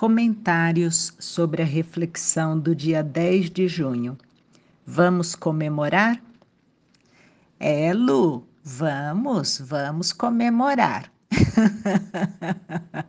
Comentários 0.00 1.14
sobre 1.18 1.60
a 1.60 1.64
reflexão 1.66 2.58
do 2.58 2.74
dia 2.74 3.02
10 3.02 3.50
de 3.50 3.68
junho. 3.68 4.16
Vamos 4.86 5.34
comemorar? 5.34 6.18
É, 7.58 7.92
Lu, 7.92 8.42
vamos, 8.64 9.60
vamos 9.62 10.10
comemorar. 10.10 11.12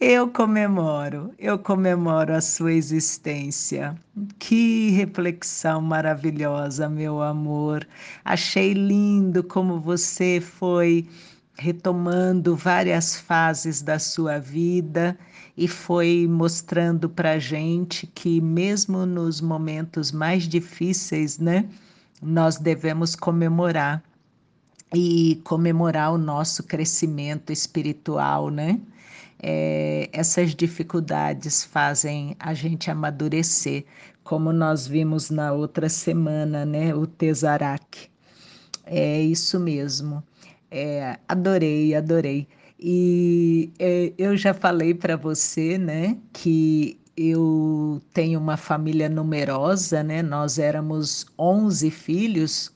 eu 0.00 0.26
comemoro, 0.26 1.32
eu 1.38 1.56
comemoro 1.60 2.34
a 2.34 2.40
sua 2.40 2.72
existência. 2.72 3.94
Que 4.36 4.90
reflexão 4.90 5.80
maravilhosa, 5.80 6.88
meu 6.88 7.22
amor. 7.22 7.86
Achei 8.24 8.72
lindo 8.72 9.44
como 9.44 9.78
você 9.78 10.40
foi 10.40 11.08
retomando 11.60 12.56
várias 12.56 13.16
fases 13.16 13.82
da 13.82 13.98
sua 13.98 14.38
vida 14.38 15.16
e 15.58 15.68
foi 15.68 16.26
mostrando 16.26 17.06
para 17.06 17.38
gente 17.38 18.06
que 18.06 18.40
mesmo 18.40 19.04
nos 19.04 19.42
momentos 19.42 20.10
mais 20.10 20.44
difíceis, 20.44 21.38
né, 21.38 21.68
nós 22.22 22.56
devemos 22.56 23.14
comemorar 23.14 24.02
e 24.94 25.38
comemorar 25.44 26.14
o 26.14 26.18
nosso 26.18 26.62
crescimento 26.62 27.52
espiritual, 27.52 28.48
né? 28.48 28.80
É, 29.42 30.08
essas 30.12 30.54
dificuldades 30.54 31.62
fazem 31.62 32.34
a 32.38 32.54
gente 32.54 32.90
amadurecer, 32.90 33.84
como 34.24 34.50
nós 34.50 34.86
vimos 34.86 35.28
na 35.28 35.52
outra 35.52 35.90
semana, 35.90 36.64
né? 36.64 36.94
O 36.94 37.06
Tesarak. 37.06 38.08
É 38.86 39.20
isso 39.20 39.60
mesmo. 39.60 40.24
É, 40.70 41.18
adorei, 41.28 41.94
adorei. 41.94 42.46
E 42.78 43.72
é, 43.78 44.12
eu 44.16 44.36
já 44.36 44.54
falei 44.54 44.94
para 44.94 45.16
você, 45.16 45.76
né, 45.78 46.16
que 46.32 46.98
eu 47.16 48.00
tenho 48.14 48.40
uma 48.40 48.56
família 48.56 49.08
numerosa, 49.08 50.02
né? 50.02 50.22
Nós 50.22 50.58
éramos 50.58 51.26
11 51.38 51.90
filhos. 51.90 52.72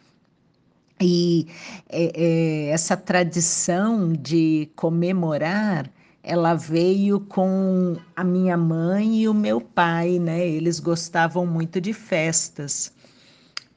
E 1.00 1.46
é, 1.88 2.66
é, 2.68 2.70
essa 2.70 2.96
tradição 2.96 4.12
de 4.12 4.70
comemorar, 4.76 5.90
ela 6.22 6.54
veio 6.54 7.20
com 7.20 7.96
a 8.16 8.24
minha 8.24 8.56
mãe 8.56 9.22
e 9.22 9.28
o 9.28 9.34
meu 9.34 9.60
pai, 9.60 10.18
né? 10.18 10.46
Eles 10.46 10.78
gostavam 10.80 11.46
muito 11.46 11.80
de 11.80 11.92
festas. 11.92 12.92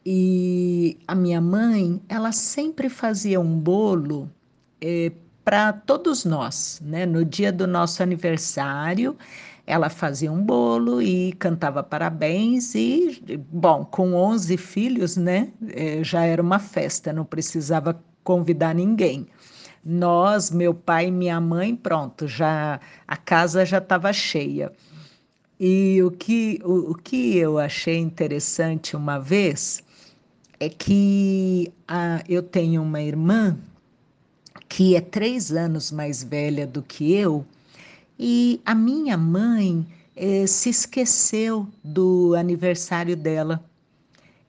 E 0.10 0.98
a 1.06 1.14
minha 1.14 1.42
mãe, 1.42 2.02
ela 2.08 2.32
sempre 2.32 2.88
fazia 2.88 3.42
um 3.42 3.60
bolo 3.60 4.32
é, 4.80 5.12
para 5.44 5.74
todos 5.74 6.24
nós, 6.24 6.82
né? 6.82 7.06
No 7.06 7.26
dia 7.26 7.52
do 7.52 7.68
nosso 7.68 8.02
aniversário, 8.02 9.18
ela 9.66 9.90
fazia 9.90 10.32
um 10.32 10.42
bolo 10.42 11.02
e 11.02 11.34
cantava 11.34 11.84
parabéns 11.84 12.74
e, 12.74 13.22
bom, 13.52 13.84
com 13.84 14.14
11 14.14 14.56
filhos, 14.56 15.18
né? 15.18 15.52
É, 15.74 16.02
já 16.06 16.24
era 16.24 16.42
uma 16.42 16.58
festa, 16.58 17.12
não 17.12 17.26
precisava 17.26 18.02
convidar 18.24 18.74
ninguém. 18.74 19.28
Nós, 19.84 20.52
meu 20.52 20.74
pai 20.74 21.08
e 21.08 21.12
minha 21.12 21.42
mãe, 21.42 21.76
pronto, 21.76 22.30
já 22.30 22.80
a 23.06 23.18
casa 23.18 23.66
já 23.66 23.80
estava 23.80 24.14
cheia. 24.14 24.72
E 25.60 26.02
o 26.02 26.12
que, 26.12 26.62
o, 26.64 26.92
o 26.92 26.96
que 26.96 27.36
eu 27.38 27.60
achei 27.60 27.98
interessante 27.98 28.96
uma 28.96 29.20
vez 29.20 29.86
é 30.60 30.70
que 30.70 31.72
a, 31.88 32.24
eu 32.28 32.42
tenho 32.42 32.82
uma 32.82 33.02
irmã 33.02 33.58
que 34.68 34.96
é 34.96 35.02
três 35.02 35.52
anos 35.52 35.92
mais 35.92 36.24
velha 36.24 36.68
do 36.68 36.82
que 36.82 37.14
eu, 37.14 37.46
e 38.20 38.60
a 38.66 38.74
minha 38.76 39.18
mãe 39.18 39.86
eh, 40.16 40.48
se 40.48 40.70
esqueceu 40.70 41.68
do 41.84 42.34
aniversário 42.36 43.16
dela. 43.16 43.64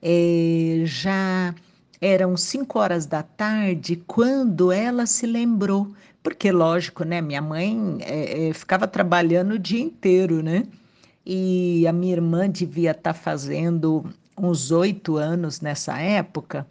Eh, 0.01 0.81
já 0.85 1.53
eram 2.01 2.35
cinco 2.37 2.79
horas 2.79 3.05
da 3.05 3.21
tarde 3.23 3.95
quando 4.07 4.71
ela 4.71 5.05
se 5.05 5.27
lembrou, 5.27 5.93
porque 6.23 6.51
lógico, 6.51 7.03
né? 7.03 7.21
Minha 7.21 7.41
mãe 7.41 7.99
eh, 8.01 8.51
ficava 8.53 8.87
trabalhando 8.87 9.53
o 9.53 9.59
dia 9.59 9.81
inteiro, 9.81 10.41
né? 10.41 10.63
E 11.25 11.85
a 11.87 11.93
minha 11.93 12.13
irmã 12.13 12.49
devia 12.49 12.91
estar 12.91 13.13
tá 13.13 13.19
fazendo 13.19 14.03
uns 14.41 14.71
oito 14.71 15.17
anos 15.17 15.61
nessa 15.61 15.99
época, 15.99 16.65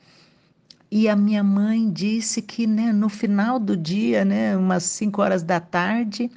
e 0.91 1.09
a 1.09 1.15
minha 1.15 1.45
mãe 1.45 1.91
disse 1.91 2.41
que 2.41 2.67
né, 2.67 2.93
no 2.93 3.09
final 3.09 3.59
do 3.59 3.77
dia, 3.77 4.25
né, 4.25 4.57
umas 4.57 4.85
cinco 4.85 5.21
horas 5.21 5.43
da 5.43 5.61
tarde, 5.61 6.31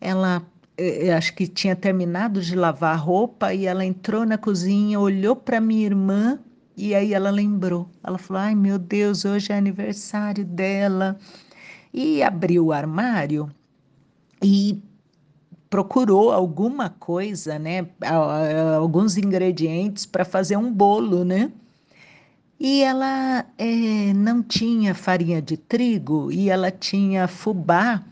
ela 0.00 0.42
eh, 0.76 1.12
acho 1.12 1.34
que 1.34 1.46
tinha 1.46 1.74
terminado 1.74 2.40
de 2.42 2.54
lavar 2.54 2.94
a 2.94 2.98
roupa 2.98 3.54
e 3.54 3.66
ela 3.66 3.84
entrou 3.84 4.26
na 4.26 4.36
cozinha, 4.36 5.00
olhou 5.00 5.34
para 5.34 5.60
minha 5.60 5.86
irmã 5.86 6.38
e 6.76 6.94
aí 6.94 7.14
ela 7.14 7.30
lembrou. 7.30 7.88
Ela 8.04 8.18
falou: 8.18 8.42
Ai 8.42 8.54
meu 8.54 8.78
Deus, 8.78 9.24
hoje 9.24 9.52
é 9.52 9.56
aniversário 9.56 10.44
dela. 10.44 11.18
E 11.92 12.22
abriu 12.22 12.66
o 12.66 12.72
armário 12.72 13.50
e 14.42 14.80
procurou 15.70 16.32
alguma 16.32 16.88
coisa, 16.88 17.58
né, 17.58 17.86
alguns 18.78 19.16
ingredientes 19.16 20.06
para 20.06 20.24
fazer 20.24 20.56
um 20.56 20.72
bolo, 20.72 21.24
né? 21.24 21.50
E 22.60 22.82
ela 22.82 23.44
é, 23.56 24.12
não 24.14 24.42
tinha 24.42 24.94
farinha 24.94 25.40
de 25.40 25.56
trigo 25.56 26.32
e 26.32 26.50
ela 26.50 26.72
tinha 26.72 27.28
fubá. 27.28 28.02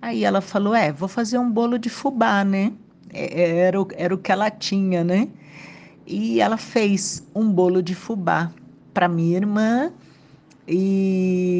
Aí 0.00 0.24
ela 0.24 0.42
falou: 0.42 0.74
É, 0.74 0.92
vou 0.92 1.08
fazer 1.08 1.38
um 1.38 1.50
bolo 1.50 1.78
de 1.78 1.88
fubá, 1.88 2.44
né? 2.44 2.72
É, 3.10 3.60
era 3.60 3.80
o, 3.80 3.88
era 3.96 4.14
o 4.14 4.18
que 4.18 4.30
ela 4.30 4.50
tinha, 4.50 5.02
né? 5.02 5.28
E 6.06 6.40
ela 6.40 6.58
fez 6.58 7.26
um 7.34 7.50
bolo 7.50 7.82
de 7.82 7.94
fubá 7.94 8.52
para 8.92 9.08
minha 9.08 9.36
irmã 9.38 9.90
e 10.68 11.51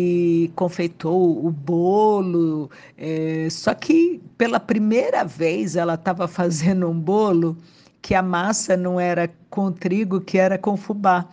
confeitou 0.49 1.45
o 1.45 1.51
bolo. 1.51 2.71
É, 2.97 3.49
só 3.51 3.75
que 3.75 4.21
pela 4.37 4.61
primeira 4.61 5.25
vez 5.25 5.77
ela 5.77 5.95
estava 5.95 6.27
fazendo 6.29 6.89
um 6.89 6.99
bolo 6.99 7.57
que 8.01 8.15
a 8.15 8.23
massa 8.23 8.77
não 8.77 8.99
era 8.99 9.33
com 9.49 9.71
trigo, 9.71 10.21
que 10.21 10.39
era 10.39 10.59
com 10.59 10.77
fubá. 10.77 11.29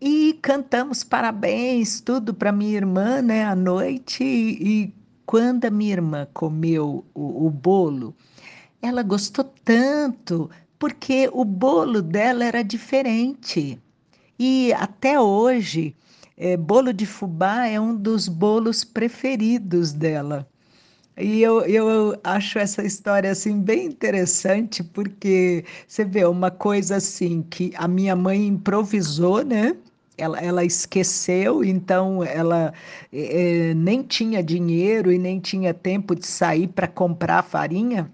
E 0.00 0.38
cantamos 0.42 1.02
parabéns, 1.02 2.00
tudo 2.00 2.34
para 2.34 2.52
minha 2.52 2.76
irmã, 2.76 3.22
né, 3.22 3.44
à 3.44 3.56
noite. 3.56 4.22
E, 4.22 4.84
e 4.84 4.94
quando 5.24 5.64
a 5.64 5.70
minha 5.70 5.94
irmã 5.94 6.28
comeu 6.34 7.04
o, 7.14 7.46
o 7.46 7.50
bolo, 7.50 8.14
ela 8.82 9.02
gostou 9.02 9.44
tanto, 9.64 10.50
porque 10.78 11.28
o 11.32 11.44
bolo 11.44 12.02
dela 12.02 12.44
era 12.44 12.62
diferente. 12.62 13.80
E 14.38 14.72
até 14.74 15.18
hoje, 15.18 15.94
é, 16.36 16.56
bolo 16.56 16.92
de 16.92 17.06
fubá 17.06 17.66
é 17.66 17.80
um 17.80 17.94
dos 17.96 18.28
bolos 18.28 18.84
preferidos 18.84 19.92
dela. 19.92 20.46
E 21.18 21.42
eu, 21.42 21.62
eu 21.62 22.18
acho 22.22 22.58
essa 22.58 22.84
história 22.84 23.30
assim 23.30 23.60
bem 23.60 23.86
interessante, 23.86 24.84
porque 24.84 25.64
você 25.88 26.04
vê 26.04 26.26
uma 26.26 26.50
coisa 26.50 26.96
assim 26.96 27.42
que 27.42 27.72
a 27.76 27.88
minha 27.88 28.14
mãe 28.14 28.46
improvisou, 28.46 29.42
né? 29.42 29.76
Ela, 30.18 30.38
ela 30.40 30.64
esqueceu, 30.64 31.64
então 31.64 32.22
ela 32.24 32.72
é, 33.12 33.74
nem 33.74 34.02
tinha 34.02 34.42
dinheiro 34.42 35.12
e 35.12 35.18
nem 35.18 35.40
tinha 35.40 35.72
tempo 35.74 36.14
de 36.14 36.26
sair 36.26 36.68
para 36.68 36.88
comprar 36.88 37.42
farinha. 37.42 38.10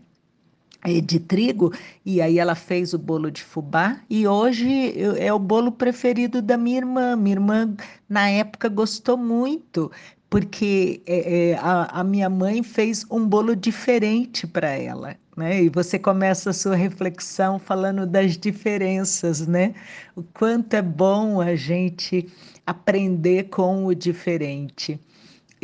Eh, 0.84 1.00
de 1.00 1.20
trigo, 1.20 1.72
e 2.04 2.20
aí 2.20 2.40
ela 2.40 2.56
fez 2.56 2.92
o 2.92 2.98
bolo 2.98 3.30
de 3.30 3.44
fubá, 3.44 4.00
e 4.10 4.26
hoje 4.26 4.94
é 5.16 5.32
o 5.32 5.38
bolo 5.38 5.70
preferido 5.70 6.42
da 6.42 6.56
minha 6.56 6.78
irmã. 6.78 7.14
Minha 7.14 7.36
irmã, 7.36 7.76
na 8.08 8.28
época, 8.28 8.68
gostou 8.68 9.16
muito, 9.16 9.92
porque 10.28 11.00
é, 11.06 11.56
a, 11.60 12.00
a, 12.00 12.04
minha 12.04 12.28
mãe 12.28 12.64
fez 12.64 13.06
um 13.10 13.24
bolo 13.24 13.54
diferente 13.54 14.44
para 14.44 14.70
ela. 14.70 15.16
Né? 15.36 15.64
E 15.64 15.68
você 15.68 16.00
começa 16.00 16.50
a 16.50 16.52
sua 16.52 16.74
reflexão 16.74 17.60
falando 17.60 18.04
das 18.04 18.36
diferenças, 18.36 19.46
né? 19.46 19.74
O 20.16 20.22
quanto 20.22 20.74
é 20.74 20.82
bom 20.82 21.40
a 21.40 21.54
gente 21.54 22.28
aprender 22.66 23.44
com 23.50 23.86
o 23.86 23.94
diferente. 23.94 24.98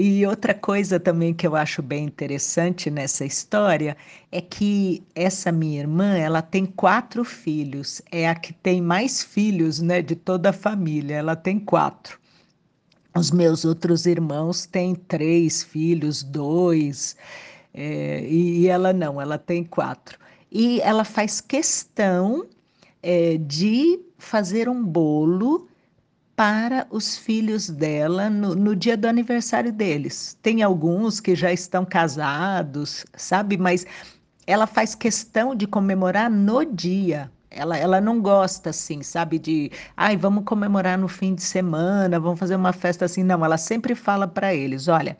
E 0.00 0.24
outra 0.24 0.54
coisa 0.54 1.00
também 1.00 1.34
que 1.34 1.44
eu 1.44 1.56
acho 1.56 1.82
bem 1.82 2.04
interessante 2.04 2.88
nessa 2.88 3.24
história 3.24 3.96
é 4.30 4.40
que 4.40 5.02
essa 5.12 5.50
minha 5.50 5.80
irmã, 5.80 6.16
ela 6.16 6.40
tem 6.40 6.64
quatro 6.64 7.24
filhos, 7.24 8.00
é 8.12 8.28
a 8.28 8.34
que 8.36 8.52
tem 8.52 8.80
mais 8.80 9.24
filhos, 9.24 9.80
né, 9.80 10.00
de 10.00 10.14
toda 10.14 10.50
a 10.50 10.52
família, 10.52 11.16
ela 11.16 11.34
tem 11.34 11.58
quatro. 11.58 12.16
Os 13.12 13.32
meus 13.32 13.64
outros 13.64 14.06
irmãos 14.06 14.66
têm 14.66 14.94
três 14.94 15.64
filhos, 15.64 16.22
dois, 16.22 17.16
é, 17.74 18.24
e 18.24 18.68
ela 18.68 18.92
não, 18.92 19.20
ela 19.20 19.36
tem 19.36 19.64
quatro. 19.64 20.16
E 20.48 20.80
ela 20.82 21.02
faz 21.02 21.40
questão 21.40 22.46
é, 23.02 23.36
de 23.36 23.98
fazer 24.16 24.68
um 24.68 24.84
bolo 24.84 25.67
para 26.38 26.86
os 26.88 27.18
filhos 27.18 27.68
dela 27.68 28.30
no, 28.30 28.54
no, 28.54 28.76
dia 28.76 28.96
do 28.96 29.08
aniversário 29.08 29.72
deles. 29.72 30.38
Tem 30.40 30.62
alguns 30.62 31.18
que 31.18 31.34
já 31.34 31.52
estão 31.52 31.84
casados, 31.84 33.04
sabe? 33.16 33.58
Mas 33.58 33.84
ela 34.46 34.64
faz 34.64 34.94
questão 34.94 35.52
de 35.52 35.66
comemorar 35.66 36.30
no 36.30 36.64
dia. 36.64 37.28
Ela, 37.50 37.76
ela 37.76 38.00
não 38.00 38.22
gosta 38.22 38.70
assim, 38.70 39.02
sabe, 39.02 39.36
de, 39.40 39.72
ai, 39.96 40.16
vamos 40.16 40.44
comemorar 40.44 40.96
no 40.96 41.08
fim 41.08 41.34
de 41.34 41.42
semana, 41.42 42.20
vamos 42.20 42.38
fazer 42.38 42.54
uma 42.54 42.72
festa 42.72 43.06
assim. 43.06 43.24
Não, 43.24 43.44
ela 43.44 43.58
sempre 43.58 43.96
fala 43.96 44.28
para 44.28 44.54
eles: 44.54 44.86
olha, 44.86 45.18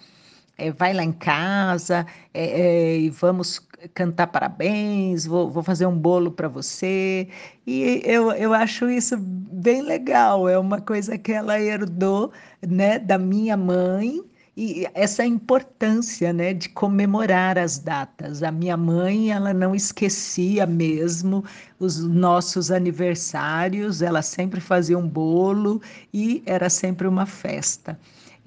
é, 0.59 0.73
vai 0.73 0.93
lá 0.93 1.05
em 1.05 1.13
casa 1.13 2.05
é, 2.35 2.45
é, 2.45 2.99
e 2.99 3.11
vamos 3.11 3.61
cantar 3.95 4.27
parabéns, 4.27 5.25
vou, 5.25 5.51
vou 5.51 5.63
fazer 5.63 5.87
um 5.87 5.97
bolo 5.97 6.33
para 6.33 6.49
você. 6.49 7.29
E 7.67 8.03
eu, 8.05 8.33
eu 8.33 8.53
acho 8.53 8.91
isso 8.91 9.17
bem 9.17 9.83
legal, 9.83 10.49
é 10.49 10.59
uma 10.59 10.81
coisa 10.81 11.17
que 11.17 11.33
ela 11.33 11.61
herdou 11.61 12.33
né, 12.67 12.99
da 12.99 13.17
minha 13.17 13.57
mãe 13.57 14.21
e 14.57 14.89
essa 14.93 15.25
importância, 15.25 16.33
né, 16.33 16.53
de 16.53 16.69
comemorar 16.71 17.57
as 17.57 17.79
datas. 17.79 18.43
A 18.43 18.51
minha 18.51 18.77
mãe, 18.77 19.31
ela 19.31 19.55
não 19.55 19.73
esquecia 19.73 20.67
mesmo 20.67 21.45
os 21.79 22.05
nossos 22.05 22.73
aniversários, 22.73 24.03
ela 24.03 24.21
sempre 24.21 24.61
fazia 24.61 24.99
um 24.99 25.09
bolo 25.09 25.81
e 26.13 26.43
era 26.45 26.69
sempre 26.69 27.07
uma 27.07 27.25
festa. 27.25 27.97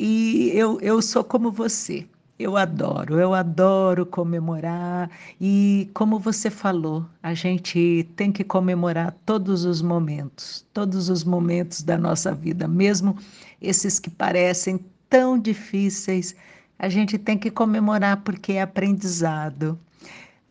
E 0.03 0.49
eu, 0.55 0.81
eu 0.81 0.99
sou 0.99 1.23
como 1.23 1.51
você. 1.51 2.07
Eu 2.39 2.57
adoro, 2.57 3.19
eu 3.19 3.35
adoro 3.35 4.03
comemorar 4.03 5.11
e 5.39 5.91
como 5.93 6.17
você 6.17 6.49
falou, 6.49 7.05
a 7.21 7.35
gente 7.35 8.09
tem 8.15 8.31
que 8.31 8.43
comemorar 8.43 9.15
todos 9.27 9.63
os 9.63 9.79
momentos, 9.79 10.65
todos 10.73 11.07
os 11.07 11.23
momentos 11.23 11.83
da 11.83 11.99
nossa 11.99 12.33
vida, 12.33 12.67
mesmo 12.67 13.15
esses 13.61 13.99
que 13.99 14.09
parecem 14.09 14.83
tão 15.07 15.37
difíceis, 15.37 16.35
a 16.79 16.89
gente 16.89 17.19
tem 17.19 17.37
que 17.37 17.51
comemorar 17.51 18.23
porque 18.23 18.53
é 18.53 18.63
aprendizado. 18.63 19.77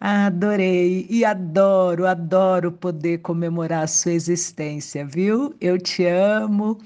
Adorei 0.00 1.08
e 1.11 1.25
adoro, 1.25 2.06
adoro 2.06 2.70
poder 2.70 3.19
comemorar 3.19 3.82
a 3.82 3.88
sua 3.88 4.12
existência, 4.12 5.05
viu? 5.05 5.52
Eu 5.61 5.76
te 5.76 6.06
amo 6.06 6.79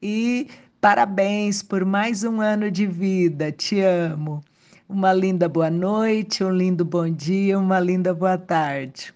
e 0.00 0.46
parabéns 0.82 1.62
por 1.62 1.84
mais 1.84 2.24
um 2.24 2.40
ano 2.40 2.68
de 2.68 2.88
vida, 2.88 3.52
te 3.52 3.80
amo. 3.80 4.42
Uma 4.88 5.12
linda 5.12 5.48
boa 5.48 5.70
noite, 5.70 6.42
um 6.42 6.50
lindo 6.50 6.84
bom 6.84 7.08
dia, 7.08 7.56
uma 7.56 7.78
linda 7.78 8.12
boa 8.12 8.36
tarde. 8.36 9.14